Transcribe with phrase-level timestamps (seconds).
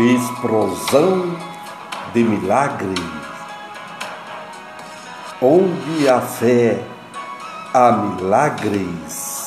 [0.00, 1.36] explosão
[2.14, 2.98] de milagres.
[5.40, 6.82] Onde a fé,
[7.74, 9.37] há milagres.